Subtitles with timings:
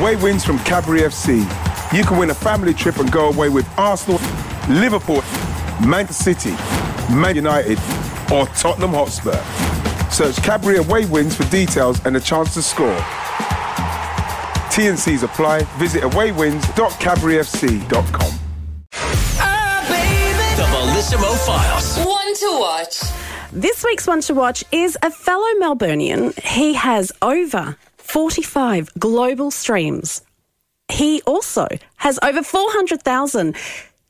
[0.00, 1.40] Away wins from Cadbury FC.
[1.96, 4.18] You can win a family trip and go away with Arsenal,
[4.68, 5.22] Liverpool,
[5.86, 6.52] Manchester City,
[7.14, 7.78] Man United,
[8.32, 9.36] or Tottenham Hotspur.
[10.10, 12.96] Search Cadbury Away Wins for details and a chance to score.
[14.72, 15.64] TNCs apply.
[15.78, 18.38] Visit awaywins.cadburyfc.com.
[20.56, 21.98] The Bellissimo Files.
[21.98, 23.02] One to watch.
[23.52, 26.32] This week's one to watch is a fellow Melburnian.
[26.42, 30.22] He has over 45 global streams.
[30.88, 33.56] He also has over 400,000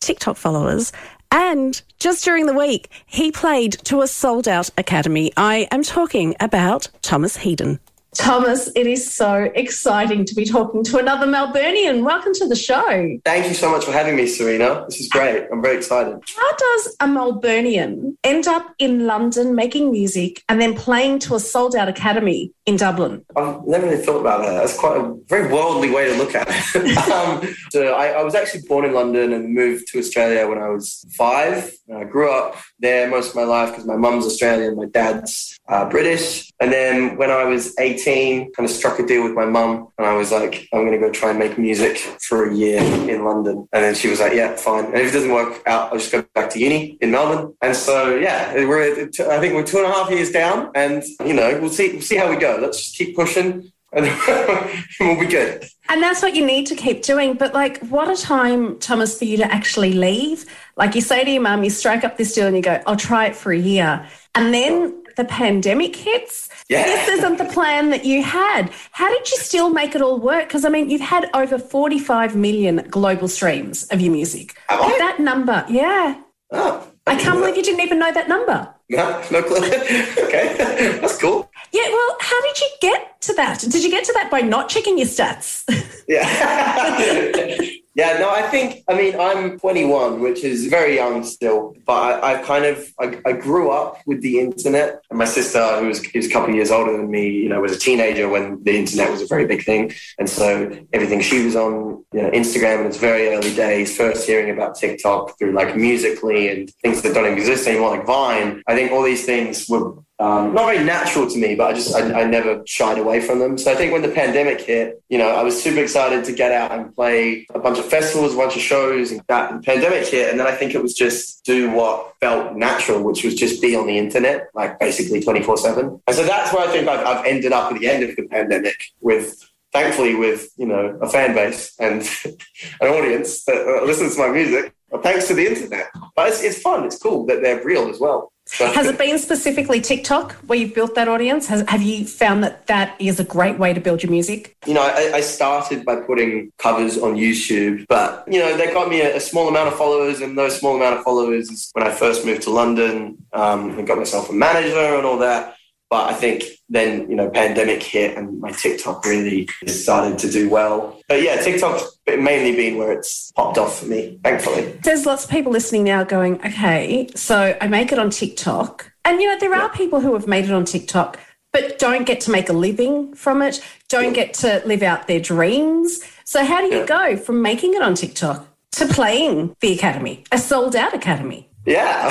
[0.00, 0.92] TikTok followers.
[1.30, 5.32] And just during the week, he played to a sold out academy.
[5.36, 7.78] I am talking about Thomas Headon.
[8.14, 12.04] Thomas, it is so exciting to be talking to another Melburnian.
[12.04, 13.18] Welcome to the show.
[13.24, 14.86] Thank you so much for having me, Sarina.
[14.86, 15.48] This is great.
[15.50, 16.20] I'm very excited.
[16.36, 21.40] How does a Melburnian end up in London making music and then playing to a
[21.40, 23.24] sold out academy in Dublin?
[23.36, 24.52] I've never really thought about that.
[24.52, 26.96] That's quite a very worldly way to look at it.
[27.12, 30.68] um, so I, I, was actually born in London and moved to Australia when I
[30.68, 31.70] was five.
[31.94, 35.88] I grew up there most of my life because my mum's Australian, my dad's uh,
[35.88, 36.50] British.
[36.60, 40.06] And then when I was 18, kind of struck a deal with my mum and
[40.06, 43.24] I was like, I'm going to go try and make music for a year in
[43.24, 43.68] London.
[43.72, 44.86] And then she was like, yeah, fine.
[44.86, 47.54] And if it doesn't work out, I'll just go back to uni in Melbourne.
[47.60, 51.34] And so, yeah, we're, I think we're two and a half years down and, you
[51.34, 52.53] know, we'll see, we'll see how we go.
[52.60, 54.06] Let's just keep pushing and
[55.00, 55.64] we'll be good.
[55.88, 57.34] And that's what you need to keep doing.
[57.34, 60.44] But like, what a time, Thomas, for you to actually leave.
[60.76, 62.96] Like you say to your mum, you strike up this deal and you go, I'll
[62.96, 64.06] try it for a year.
[64.34, 66.48] And then the pandemic hits.
[66.68, 66.84] Yeah.
[66.84, 68.70] This isn't the plan that you had.
[68.90, 70.48] How did you still make it all work?
[70.48, 74.56] Because I mean, you've had over 45 million global streams of your music.
[74.68, 74.98] Have I?
[74.98, 76.20] That number, yeah.
[76.50, 78.74] Oh, I can't believe you didn't even know that number.
[78.88, 79.58] No, no clue.
[79.58, 81.50] okay, that's cool.
[81.74, 83.58] Yeah, well, how did you get to that?
[83.58, 85.64] Did you get to that by not checking your stats?
[86.06, 86.20] Yeah.
[87.94, 92.34] yeah, no, I think, I mean, I'm 21, which is very young still, but I,
[92.34, 95.00] I kind of, I, I, grew up with the internet.
[95.08, 97.60] And my sister, who was, who's a couple of years older than me, you know,
[97.60, 99.92] was a teenager when the internet was a very big thing.
[100.18, 104.26] And so everything she was on, you know, Instagram in its very early days, first
[104.26, 108.62] hearing about TikTok through like Musical.ly and things that don't exist anymore, like Vine.
[108.68, 111.92] I think all these things were um, not very natural to me, but I just
[111.92, 113.58] I, I, never shied away from them.
[113.58, 116.52] So I think when the pandemic hit, you know, I was super excited to get
[116.52, 120.06] out and play a bunch of festivals, a bunch of shows, and that the pandemic
[120.06, 123.60] hit, and then I think it was just do what felt natural, which was just
[123.60, 126.00] be on the internet, like basically twenty four seven.
[126.06, 128.28] And so that's where I think I've, I've ended up at the end of the
[128.28, 132.08] pandemic with thankfully with you know a fan base and
[132.80, 136.60] an audience that uh, listens to my music thanks to the internet but it's, it's
[136.62, 140.74] fun it's cool that they're real as well has it been specifically TikTok where you've
[140.74, 141.46] built that audience?
[141.48, 144.56] Has, have you found that that is a great way to build your music?
[144.66, 148.88] You know, I, I started by putting covers on YouTube, but, you know, they got
[148.88, 151.86] me a, a, small amount of followers, and those small amount of followers is when
[151.86, 155.56] I first moved to London um, and got myself a manager and all that.
[155.94, 160.50] But I think then, you know, pandemic hit and my TikTok really started to do
[160.50, 161.00] well.
[161.08, 164.72] But yeah, TikTok's mainly been where it's popped off for me, thankfully.
[164.82, 168.90] There's lots of people listening now going, okay, so I make it on TikTok.
[169.04, 171.16] And, you know, there are people who have made it on TikTok
[171.52, 175.20] but don't get to make a living from it, don't get to live out their
[175.20, 176.00] dreams.
[176.24, 176.86] So, how do you yeah.
[176.86, 181.48] go from making it on TikTok to playing the academy, a sold out academy?
[181.66, 182.08] Yeah,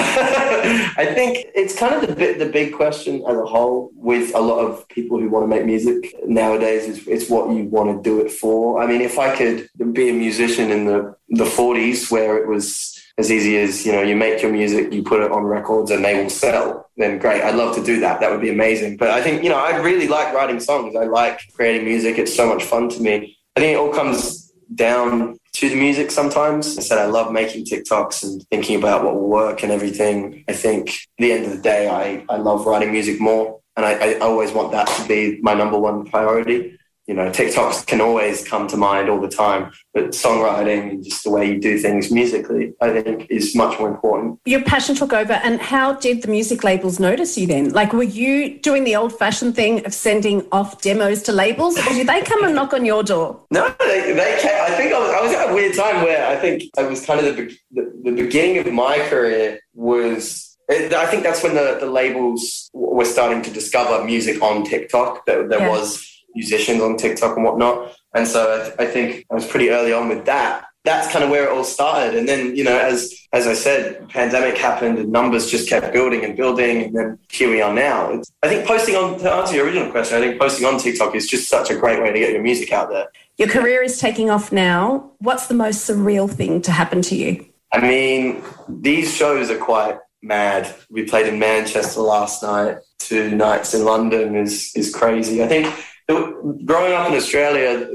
[0.97, 4.65] I think it's kind of the the big question as a whole with a lot
[4.65, 8.19] of people who want to make music nowadays is it's what you want to do
[8.19, 8.81] it for.
[8.81, 12.99] I mean, if I could be a musician in the the 40s where it was
[13.17, 16.03] as easy as you know you make your music you put it on records and
[16.03, 18.19] they will sell then great i'd love to do that.
[18.19, 18.97] That would be amazing.
[18.97, 20.95] But i think you know i really like writing songs.
[20.95, 22.17] I like creating music.
[22.17, 23.37] It's so much fun to me.
[23.55, 26.77] I think it all comes down to the music sometimes.
[26.77, 30.43] I said I love making TikToks and thinking about what will work and everything.
[30.47, 33.59] I think at the end of the day, I, I love writing music more.
[33.75, 36.77] And I, I always want that to be my number one priority
[37.07, 41.23] you know, TikToks can always come to mind all the time, but songwriting and just
[41.25, 44.39] the way you do things musically, I think, is much more important.
[44.45, 47.71] Your passion took over, and how did the music labels notice you then?
[47.71, 51.93] Like, were you doing the old fashioned thing of sending off demos to labels, or
[51.93, 53.45] did they come and knock on your door?
[53.51, 56.25] No, they, they came, I think I was, I was at a weird time where
[56.27, 61.05] I think I was kind of the, the, the beginning of my career was I
[61.07, 65.25] think that's when the, the labels were starting to discover music on TikTok.
[65.25, 65.69] That there yeah.
[65.69, 67.95] was musicians on TikTok and whatnot.
[68.13, 70.65] And so I, th- I, think I was pretty early on with that.
[70.83, 72.15] That's kind of where it all started.
[72.15, 76.25] And then, you know, as as I said, pandemic happened and numbers just kept building
[76.25, 76.83] and building.
[76.83, 78.11] And then here we are now.
[78.11, 81.15] It's, I think posting on, to answer your original question, I think posting on TikTok
[81.15, 83.07] is just such a great way to get your music out there.
[83.37, 85.11] Your career is taking off now.
[85.19, 87.45] What's the most surreal thing to happen to you?
[87.71, 90.73] I mean, these shows are quite mad.
[90.89, 92.77] We played in Manchester last night.
[92.99, 95.43] Two nights in London is is crazy.
[95.43, 95.73] I think
[96.07, 97.89] growing up in Australia,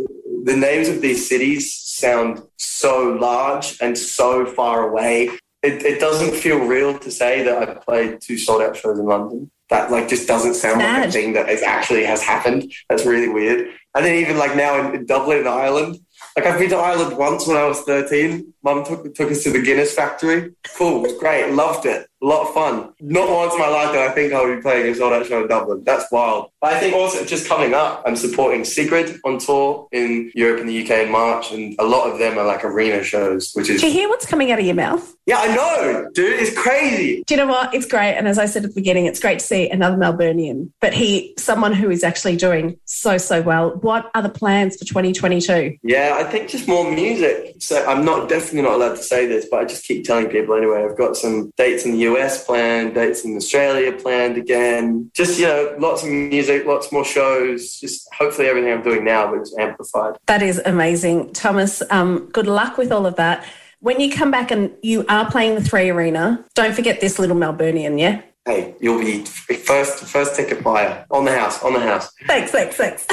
[0.44, 5.30] the names of these cities sound so large and so far away.
[5.62, 9.06] It, it doesn't feel real to say that I've played two sold out shows in
[9.06, 9.50] London.
[9.70, 12.72] That like just doesn't sound like a thing that is actually has happened.
[12.88, 13.68] That's really weird.
[13.94, 15.98] And then even like now in, in Dublin, Ireland,
[16.36, 18.54] like I've been to Ireland once when I was 13.
[18.68, 20.52] Mum took, took us to the Guinness factory.
[20.76, 22.06] Cool, it was great, loved it.
[22.20, 22.92] A lot of fun.
[23.00, 25.24] Not once in my life that I think I would be playing a sold out
[25.24, 25.84] show in Dublin.
[25.84, 26.50] That's wild.
[26.60, 30.68] But I think also just coming up, I'm supporting Sigrid on tour in Europe and
[30.68, 33.80] the UK in March, and a lot of them are like arena shows, which is.
[33.80, 35.14] Do you hear what's coming out of your mouth?
[35.26, 36.40] Yeah, I know, dude.
[36.40, 37.22] It's crazy.
[37.24, 37.72] Do you know what?
[37.72, 38.14] It's great.
[38.14, 41.34] And as I said at the beginning, it's great to see another Melburnian, but he,
[41.38, 43.76] someone who is actually doing so, so well.
[43.76, 45.78] What are the plans for 2022?
[45.84, 47.56] Yeah, I think just more music.
[47.60, 50.54] So I'm not definitely not allowed to say this, but I just keep telling people
[50.54, 50.84] anyway.
[50.84, 55.10] I've got some dates in the US planned, dates in Australia planned again.
[55.14, 57.78] Just, you know, lots of music, lots more shows.
[57.80, 60.16] Just hopefully everything I'm doing now is amplified.
[60.26, 61.32] That is amazing.
[61.32, 63.44] Thomas, um, good luck with all of that.
[63.80, 67.36] When you come back and you are playing the three arena, don't forget this little
[67.36, 68.22] Melburnian, yeah?
[68.48, 72.10] Hey, you'll be first first ticket buyer on the house, on the house.
[72.26, 73.04] Thanks, thanks, thanks.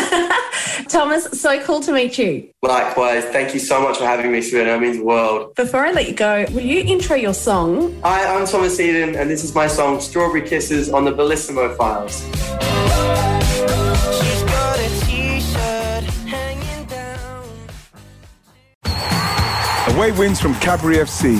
[0.88, 2.50] Thomas, so cool to meet you.
[2.62, 3.26] Likewise.
[3.26, 4.78] Thank you so much for having me, Sarina.
[4.78, 5.54] It means the world.
[5.56, 8.00] Before I let you go, will you intro your song?
[8.02, 12.24] Hi, I'm Thomas Headon, and this is my song Strawberry Kisses on the Bellissimo Files.
[19.98, 21.36] Away wins from Cadbury FC.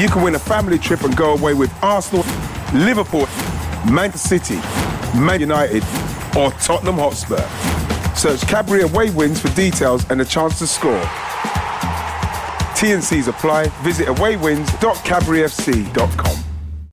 [0.00, 2.24] You can win a family trip and go away with Arsenal
[2.74, 3.26] Liverpool,
[3.90, 4.56] Manchester City,
[5.18, 5.82] Man United,
[6.36, 7.42] or Tottenham Hotspur.
[8.16, 11.00] Search Cadbury away wins for details and a chance to score.
[12.74, 13.68] TNCs apply.
[13.82, 16.43] Visit awaywins.cadburyfc.com.